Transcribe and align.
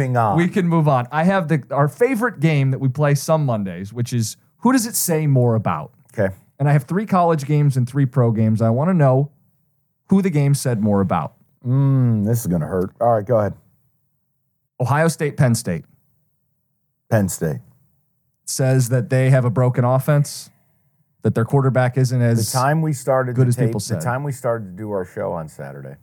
On. 0.00 0.36
We 0.36 0.46
can 0.46 0.68
move 0.68 0.86
on. 0.86 1.08
I 1.10 1.24
have 1.24 1.48
the 1.48 1.60
our 1.72 1.88
favorite 1.88 2.38
game 2.38 2.70
that 2.70 2.78
we 2.78 2.88
play 2.88 3.16
some 3.16 3.44
Mondays, 3.44 3.92
which 3.92 4.12
is 4.12 4.36
who 4.58 4.70
does 4.70 4.86
it 4.86 4.94
say 4.94 5.26
more 5.26 5.56
about? 5.56 5.90
okay. 6.12 6.32
And 6.60 6.68
I 6.68 6.72
have 6.72 6.84
three 6.84 7.04
college 7.04 7.46
games 7.46 7.76
and 7.76 7.88
three 7.88 8.06
pro 8.06 8.30
games. 8.30 8.62
I 8.62 8.70
want 8.70 8.90
to 8.90 8.94
know 8.94 9.32
who 10.08 10.22
the 10.22 10.30
game 10.30 10.54
said 10.54 10.80
more 10.80 11.00
about. 11.00 11.34
Mm, 11.66 12.24
this 12.24 12.40
is 12.40 12.46
going 12.46 12.60
to 12.60 12.68
hurt. 12.68 12.92
All 13.00 13.14
right, 13.14 13.24
go 13.26 13.38
ahead. 13.38 13.54
Ohio 14.80 15.08
State, 15.08 15.36
Penn 15.36 15.56
State 15.56 15.84
Penn 17.10 17.28
State. 17.28 17.58
says 18.44 18.90
that 18.90 19.10
they 19.10 19.30
have 19.30 19.44
a 19.44 19.50
broken 19.50 19.84
offense, 19.84 20.50
that 21.22 21.34
their 21.34 21.44
quarterback 21.44 21.98
isn't 21.98 22.22
as 22.22 22.52
The 22.52 22.56
time 22.56 22.82
we 22.82 22.92
started 22.92 23.34
good 23.34 23.48
as 23.48 23.56
tape, 23.56 23.66
people 23.66 23.80
the 23.80 23.96
time 24.00 24.22
we 24.22 24.30
started 24.30 24.66
to 24.66 24.76
do 24.76 24.92
our 24.92 25.04
show 25.04 25.32
on 25.32 25.48
Saturday, 25.48 25.96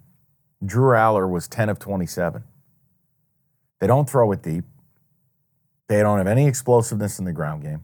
Drew 0.66 0.90
Allar 0.90 1.30
was 1.30 1.48
10 1.48 1.70
of 1.70 1.80
27. 1.80 2.44
They 3.80 3.88
don't 3.88 4.10
throw 4.10 4.32
it 4.32 4.42
deep. 4.42 4.66
They 5.88 6.02
don't 6.02 6.18
have 6.18 6.28
any 6.28 6.48
explosiveness 6.48 7.20
in 7.20 7.26
the 7.26 7.34
ground 7.34 7.64
game. 7.64 7.84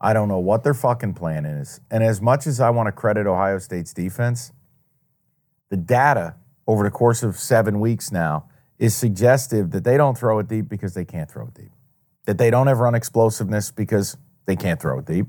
I 0.00 0.12
don't 0.12 0.28
know 0.28 0.38
what 0.38 0.64
their 0.64 0.74
fucking 0.74 1.14
plan 1.14 1.44
is. 1.44 1.80
And 1.90 2.02
as 2.02 2.20
much 2.20 2.46
as 2.46 2.58
I 2.60 2.70
want 2.70 2.86
to 2.86 2.92
credit 2.92 3.26
Ohio 3.26 3.58
State's 3.58 3.92
defense, 3.92 4.52
the 5.68 5.76
data 5.76 6.36
over 6.66 6.82
the 6.82 6.90
course 6.90 7.22
of 7.22 7.36
seven 7.38 7.80
weeks 7.80 8.10
now 8.10 8.48
is 8.78 8.96
suggestive 8.96 9.72
that 9.72 9.84
they 9.84 9.96
don't 9.96 10.16
throw 10.16 10.38
it 10.38 10.48
deep 10.48 10.68
because 10.68 10.94
they 10.94 11.04
can't 11.04 11.30
throw 11.30 11.46
it 11.46 11.54
deep. 11.54 11.70
That 12.24 12.38
they 12.38 12.50
don't 12.50 12.66
have 12.66 12.78
run 12.78 12.94
explosiveness 12.94 13.70
because 13.70 14.16
they 14.46 14.56
can't 14.56 14.80
throw 14.80 14.98
it 14.98 15.06
deep. 15.06 15.26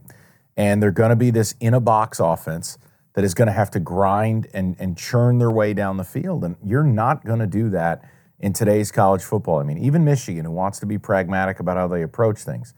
And 0.56 0.82
they're 0.82 0.92
going 0.92 1.10
to 1.10 1.16
be 1.16 1.32
this 1.32 1.54
in 1.60 1.74
a 1.74 1.80
box 1.80 2.20
offense 2.20 2.78
that 3.14 3.26
is 3.26 3.34
going 3.34 3.48
to 3.48 3.54
have 3.54 3.70
to 3.72 3.80
grind 3.80 4.48
and, 4.54 4.76
and 4.80 4.98
churn 4.98 5.38
their 5.38 5.52
way 5.52 5.74
down 5.74 5.98
the 5.98 6.04
field. 6.04 6.44
And 6.46 6.56
you're 6.64 6.84
not 6.84 7.26
going 7.26 7.40
to 7.40 7.48
do 7.48 7.70
that 7.72 8.10
in 8.42 8.54
today's 8.54 8.92
college 8.92 9.24
football. 9.24 9.60
I 9.60 9.64
mean, 9.64 9.78
even 9.78 10.04
Michigan, 10.04 10.46
who 10.46 10.52
wants 10.52 10.80
to 10.80 10.86
be 10.86 10.98
pragmatic 10.98 11.60
about 11.60 11.78
how 11.78 11.88
they 11.88 12.02
approach 12.02 12.40
things, 12.40 12.74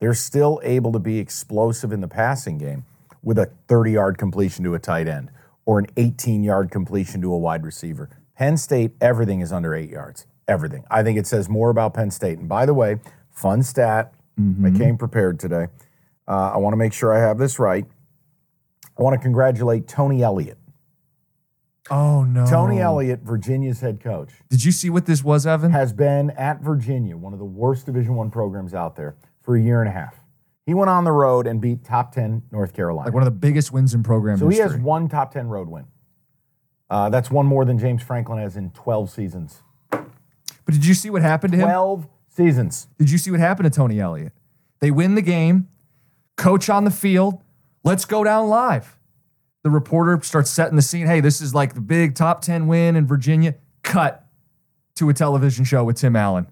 they're 0.00 0.14
still 0.14 0.60
able 0.64 0.90
to 0.92 0.98
be 0.98 1.18
explosive 1.18 1.92
in 1.92 2.00
the 2.00 2.08
passing 2.08 2.58
game 2.58 2.84
with 3.22 3.38
a 3.38 3.50
30 3.68 3.92
yard 3.92 4.18
completion 4.18 4.64
to 4.64 4.74
a 4.74 4.78
tight 4.78 5.06
end 5.06 5.30
or 5.64 5.78
an 5.78 5.86
18 5.96 6.42
yard 6.42 6.70
completion 6.70 7.20
to 7.20 7.32
a 7.32 7.38
wide 7.38 7.64
receiver. 7.64 8.10
Penn 8.36 8.56
State, 8.56 8.92
everything 9.00 9.40
is 9.40 9.52
under 9.52 9.74
eight 9.74 9.90
yards. 9.90 10.26
Everything. 10.48 10.84
I 10.90 11.02
think 11.02 11.18
it 11.18 11.26
says 11.26 11.48
more 11.48 11.70
about 11.70 11.94
Penn 11.94 12.10
State. 12.10 12.38
And 12.38 12.48
by 12.48 12.66
the 12.66 12.74
way, 12.74 12.96
fun 13.30 13.62
stat. 13.62 14.12
I 14.66 14.70
came 14.76 14.96
prepared 14.96 15.38
today. 15.38 15.68
Uh, 16.26 16.52
I 16.54 16.56
want 16.56 16.72
to 16.72 16.76
make 16.76 16.92
sure 16.92 17.12
I 17.12 17.20
have 17.20 17.38
this 17.38 17.58
right. 17.58 17.84
I 18.98 19.02
want 19.02 19.14
to 19.14 19.22
congratulate 19.22 19.86
Tony 19.86 20.22
Elliott. 20.22 20.58
Oh 21.90 22.22
no. 22.24 22.46
Tony 22.46 22.80
Elliott, 22.80 23.20
Virginia's 23.22 23.80
head 23.80 24.00
coach, 24.00 24.30
Did 24.48 24.64
you 24.64 24.70
see 24.72 24.88
what 24.88 25.06
this 25.06 25.24
was, 25.24 25.46
Evan? 25.46 25.72
has 25.72 25.92
been 25.92 26.30
at 26.30 26.60
Virginia, 26.60 27.16
one 27.16 27.32
of 27.32 27.38
the 27.38 27.44
worst 27.44 27.86
Division 27.86 28.14
One 28.14 28.30
programs 28.30 28.72
out 28.72 28.94
there, 28.96 29.16
for 29.40 29.56
a 29.56 29.60
year 29.60 29.80
and 29.80 29.88
a 29.88 29.92
half. 29.92 30.20
He 30.64 30.74
went 30.74 30.90
on 30.90 31.02
the 31.02 31.10
road 31.12 31.48
and 31.48 31.60
beat 31.60 31.84
top 31.84 32.12
10 32.12 32.44
North 32.52 32.72
Carolina. 32.72 33.08
like 33.08 33.14
one 33.14 33.22
of 33.22 33.26
the 33.26 33.32
biggest 33.32 33.72
wins 33.72 33.94
in 33.94 34.04
program 34.04 34.38
so 34.38 34.48
he 34.48 34.56
history. 34.58 34.76
has 34.78 34.80
one 34.80 35.08
top 35.08 35.32
10 35.32 35.48
road 35.48 35.68
win. 35.68 35.86
Uh, 36.88 37.08
that's 37.10 37.30
one 37.32 37.46
more 37.46 37.64
than 37.64 37.78
James 37.78 38.02
Franklin 38.02 38.38
has 38.38 38.56
in 38.56 38.70
12 38.70 39.10
seasons. 39.10 39.62
but 39.90 40.04
did 40.68 40.86
you 40.86 40.94
see 40.94 41.10
what 41.10 41.22
happened 41.22 41.52
to 41.54 41.58
him? 41.58 41.64
12 41.66 42.06
seasons. 42.28 42.86
Did 42.98 43.10
you 43.10 43.18
see 43.18 43.32
what 43.32 43.40
happened 43.40 43.72
to 43.72 43.76
Tony 43.76 43.98
Elliott? 43.98 44.32
They 44.78 44.92
win 44.92 45.16
the 45.16 45.22
game, 45.22 45.68
coach 46.36 46.70
on 46.70 46.84
the 46.84 46.90
field, 46.92 47.42
let's 47.82 48.04
go 48.04 48.22
down 48.22 48.48
live. 48.48 48.96
The 49.62 49.70
reporter 49.70 50.20
starts 50.22 50.50
setting 50.50 50.76
the 50.76 50.82
scene. 50.82 51.06
Hey, 51.06 51.20
this 51.20 51.40
is 51.40 51.54
like 51.54 51.74
the 51.74 51.80
big 51.80 52.14
top 52.14 52.40
10 52.40 52.66
win 52.66 52.96
in 52.96 53.06
Virginia. 53.06 53.54
Cut 53.82 54.26
to 54.96 55.08
a 55.08 55.14
television 55.14 55.64
show 55.64 55.84
with 55.84 55.96
Tim 55.96 56.16
Allen. 56.16 56.46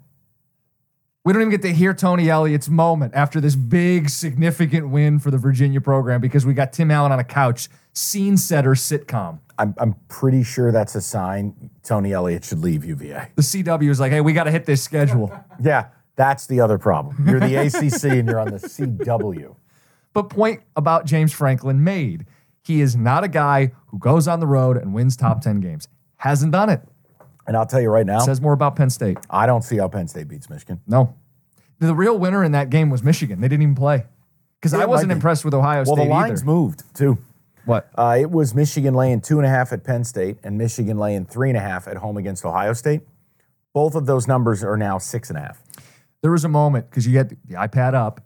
We 1.25 1.34
don't 1.34 1.43
even 1.43 1.50
get 1.50 1.62
to 1.62 1.72
hear 1.72 1.93
Tony 1.93 2.31
Elliott's 2.31 2.70
moment 2.70 3.15
after 3.15 3.43
this 3.43 3.54
big, 3.54 4.09
significant 4.09 4.88
win 4.88 5.19
for 5.19 5.31
the 5.31 5.37
Virginia 5.37 5.81
program 5.81 6.20
because 6.20 6.47
we 6.47 6.54
got 6.54 6.72
Tim 6.72 6.91
Allen 6.91 7.12
on 7.12 7.19
a 7.19 7.25
couch, 7.25 7.69
scene 7.93 8.38
setter 8.38 8.70
sitcom. 8.70 9.41
I'm, 9.59 9.75
I'm 9.76 9.94
pretty 10.09 10.43
sure 10.43 10.72
that's 10.72 10.94
a 10.94 11.00
sign 11.03 11.70
Tony 11.82 12.12
Elliott 12.15 12.44
should 12.44 12.60
leave 12.60 12.87
UVA. 12.87 13.32
The 13.34 13.43
CW 13.43 13.91
is 13.91 14.00
like, 14.00 14.12
hey, 14.12 14.22
we 14.22 14.32
got 14.32 14.44
to 14.44 14.50
hit 14.50 14.65
this 14.65 14.82
schedule. 14.82 15.31
Yeah, 15.62 15.88
that's 16.16 16.47
the 16.47 16.60
other 16.60 16.78
problem. 16.78 17.28
You're 17.28 17.41
the 17.41 17.54
ACC 17.56 18.04
and 18.04 18.26
you're 18.26 18.41
on 18.41 18.49
the 18.50 18.56
CW. 18.56 19.54
But 20.15 20.31
point 20.31 20.62
about 20.75 21.04
James 21.04 21.34
Franklin 21.34 21.84
made. 21.84 22.25
He 22.62 22.81
is 22.81 22.94
not 22.97 23.25
a 23.25 23.28
guy 23.28 23.72
who 23.88 23.98
goes 23.98 24.28
on 24.28 24.41
the 24.41 24.47
road 24.47 24.76
and 24.76 24.94
wins 24.94 25.16
top 25.16 25.41
10 25.41 25.60
games. 25.60 25.88
Hasn't 26.16 26.53
done 26.53 26.69
it. 26.69 26.82
And 27.47 27.56
I'll 27.56 27.66
tell 27.66 27.81
you 27.81 27.88
right 27.91 28.06
now, 28.06 28.21
Says 28.21 28.41
more 28.41 28.53
about 28.53 28.76
Penn 28.76 28.91
State. 28.91 29.19
I 29.28 29.47
don't 29.47 29.62
see 29.62 29.78
how 29.78 29.88
Penn 29.88 30.06
State 30.09 30.28
beats 30.28 30.48
Michigan. 30.50 30.81
No. 30.87 31.15
The 31.78 31.94
real 31.94 32.19
winner 32.19 32.44
in 32.44 32.53
that 32.53 32.70
game 32.70 32.91
was 32.91 33.03
Michigan. 33.03 33.41
They 33.41 33.49
didn't 33.49 33.62
even 33.62 33.75
play. 33.75 34.04
Because 34.60 34.75
Yeah, 34.75 34.82
I 34.82 34.87
wasn't 34.87 35.12
impressed 35.12 35.44
with 35.44 35.54
Ohio 35.54 35.78
Well, 35.78 35.84
State 35.87 35.97
Well, 35.97 36.04
the 36.04 36.10
lines 36.10 36.43
either. 36.43 36.47
moved 36.47 36.82
too. 36.94 37.19
What? 37.65 37.91
Uh, 37.94 38.16
it 38.20 38.31
was 38.31 38.54
Michigan 38.54 38.94
laying 38.94 39.20
two 39.20 39.38
and 39.38 39.47
a 39.47 39.50
half 39.50 39.72
at 39.72 39.84
Penn 39.84 40.04
State 40.04 40.37
and 40.44 40.59
Michigan 40.59 40.99
laying 40.99 41.25
three 41.25 41.49
and 41.49 41.56
a 41.56 41.60
half 41.60 41.88
at 41.88 41.97
home 41.97 42.16
against 42.19 42.44
Ohio 42.44 42.72
State. 42.75 43.00
Both 43.72 43.94
of 43.94 44.06
those 44.06 44.28
numbers 44.28 44.62
are 44.62 44.76
now 44.76 44.99
six 44.99 45.31
and 45.31 45.38
a 45.38 45.43
half. 45.43 45.62
There 46.22 46.31
was 46.31 46.44
a 46.44 46.49
moment 46.49 46.91
because 46.91 47.06
you 47.06 47.12
get 47.12 47.31
the 47.31 47.54
iPad 47.54 47.94
up, 47.94 48.20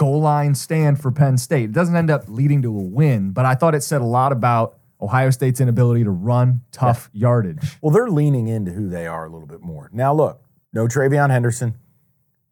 goal 0.00 0.22
line 0.22 0.54
stand 0.54 0.98
for 0.98 1.12
Penn 1.12 1.36
State. 1.36 1.64
It 1.64 1.72
doesn't 1.72 1.94
end 1.94 2.10
up 2.10 2.24
leading 2.26 2.62
to 2.62 2.68
a 2.70 2.82
win, 2.82 3.32
but 3.32 3.44
I 3.44 3.54
thought 3.54 3.74
it 3.74 3.82
said 3.82 4.00
a 4.00 4.04
lot 4.04 4.32
about 4.32 4.78
Ohio 4.98 5.28
State's 5.28 5.60
inability 5.60 6.04
to 6.04 6.10
run 6.10 6.62
tough 6.72 7.10
yardage. 7.12 7.76
Well, 7.82 7.92
they're 7.92 8.08
leaning 8.08 8.48
into 8.48 8.70
who 8.72 8.88
they 8.88 9.06
are 9.06 9.26
a 9.26 9.28
little 9.30 9.46
bit 9.46 9.60
more. 9.60 9.90
Now, 9.92 10.14
look, 10.14 10.42
no 10.72 10.86
TreVeyon 10.86 11.28
Henderson. 11.28 11.74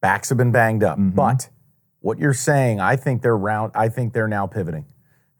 Backs 0.02 0.28
have 0.28 0.36
been 0.36 0.52
banged 0.52 0.84
up. 0.84 0.98
But 0.98 1.48
what 2.00 2.18
you're 2.18 2.34
saying, 2.34 2.80
I 2.80 2.96
think 2.96 3.22
they're 3.22 3.36
round. 3.36 3.72
I 3.74 3.88
think 3.88 4.12
they're 4.12 4.28
now 4.28 4.46
pivoting. 4.46 4.84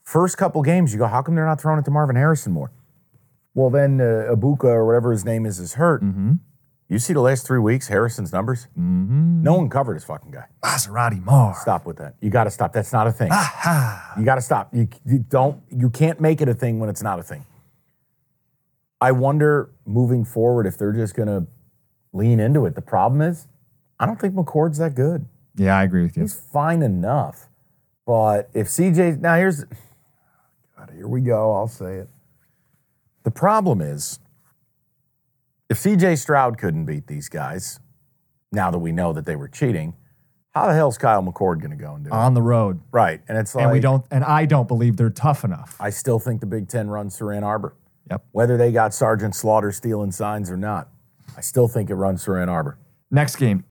First 0.02 0.38
couple 0.38 0.62
games, 0.62 0.94
you 0.94 0.98
go, 0.98 1.08
how 1.08 1.20
come 1.20 1.34
they're 1.34 1.44
not 1.44 1.60
throwing 1.60 1.78
it 1.78 1.84
to 1.84 1.90
Marvin 1.90 2.16
Harrison 2.16 2.52
more? 2.52 2.72
Well, 3.52 3.69
then 3.69 4.00
uh, 4.00 4.34
Abuka 4.34 4.64
or 4.64 4.86
whatever 4.86 5.12
his 5.12 5.26
name 5.26 5.44
is 5.44 5.58
is 5.58 5.75
hurt. 5.75 6.00
You 6.88 6.99
see 6.99 7.12
the 7.12 7.21
last 7.21 7.47
three 7.47 7.59
weeks, 7.59 7.88
Harrison's 7.88 8.32
numbers. 8.32 8.67
Mm-hmm. 8.79 9.43
No 9.43 9.55
one 9.55 9.69
covered 9.69 9.94
his 9.94 10.05
fucking 10.05 10.31
guy. 10.31 10.46
Maserati 10.64 11.23
Marv. 11.23 11.56
Stop 11.56 11.85
with 11.85 11.99
that. 11.99 12.14
You 12.23 12.31
got 12.31 12.44
to 12.44 12.50
stop. 12.50 12.73
That's 12.73 12.93
not 12.93 13.06
a 13.06 13.12
thing. 13.12 13.31
You 14.19 14.25
got 14.25 14.37
to 14.37 14.40
stop. 14.40 14.75
You, 14.75 14.88
you 15.05 15.19
don't. 15.19 15.62
You 15.70 15.90
can't 15.90 16.19
make 16.19 16.40
it 16.40 16.49
a 16.49 16.55
thing 16.55 16.79
when 16.81 16.88
it's 16.88 17.02
not 17.02 17.19
a 17.19 17.23
thing. 17.23 17.44
I 19.00 19.12
wonder 19.12 19.70
moving 19.85 20.25
forward 20.25 20.67
if 20.67 20.79
they're 20.79 20.93
just 20.93 21.14
going 21.14 21.29
to 21.29 21.46
lean 22.12 22.40
into 22.40 22.64
it. 22.64 22.75
The 22.75 22.82
problem 22.82 23.20
is, 23.20 23.46
I 24.00 24.06
don't 24.06 24.19
think 24.19 24.34
McCord's 24.34 24.79
that 24.79 24.94
good. 24.94 25.26
Yeah, 25.56 25.76
I 25.76 25.84
agree 25.84 26.02
with 26.02 26.17
you. 26.17 26.23
He's 26.23 26.34
fine 26.34 26.82
enough, 26.82 27.49
but 28.06 28.49
if 28.55 28.69
CJ 28.69 29.20
now 29.20 29.37
here's, 29.37 29.64
God, 30.76 30.91
here 30.94 31.06
we 31.06 31.20
go. 31.20 31.52
I'll 31.52 31.69
say 31.69 31.96
it. 31.96 32.08
The 33.25 33.31
problem 33.31 33.81
is, 33.82 34.20
if 35.69 35.79
CJ 35.79 36.19
Stroud 36.19 36.59
couldn't 36.59 36.85
beat 36.87 37.06
these 37.06 37.29
guys, 37.29 37.81
now 38.53 38.70
that 38.70 38.79
we 38.79 38.93
know 38.93 39.12
that 39.12 39.26
they 39.26 39.37
were 39.37 39.49
cheating, 39.49 39.94
how 40.55 40.67
the 40.67 40.75
hell's 40.75 40.97
Kyle 40.99 41.23
McCord 41.23 41.61
going 41.61 41.70
to 41.70 41.76
go 41.76 41.94
and 41.94 42.05
do 42.05 42.09
it? 42.11 42.12
On 42.15 42.35
the 42.35 42.43
road. 42.43 42.81
Right, 42.91 43.20
and 43.29 43.37
it's 43.37 43.55
like 43.55 43.65
and 43.65 43.73
we 43.73 43.81
don't 43.81 44.05
and 44.11 44.25
I 44.25 44.47
don't 44.47 44.67
believe 44.67 44.97
they're 44.97 45.11
tough 45.11 45.44
enough. 45.44 45.76
I 45.79 45.91
still 45.91 46.19
think 46.19 46.41
the 46.41 46.47
Big 46.47 46.69
Ten 46.69 46.88
runs 46.88 47.17
through 47.17 47.37
Ann 47.37 47.44
Arbor, 47.44 47.75
Yep. 48.11 48.25
whether 48.32 48.56
they 48.56 48.73
got 48.73 48.94
Sergeant 48.94 49.35
Slaughter 49.35 49.70
stealing 49.73 50.11
signs 50.11 50.50
or 50.50 50.56
not. 50.56 50.88
I 51.37 51.43
still 51.43 51.69
think 51.69 51.91
it 51.91 51.94
runs 51.94 52.25
through 52.25 52.41
Ann 52.41 52.49
Arbor. 52.49 52.79
Next 53.11 53.37
game, 53.37 53.65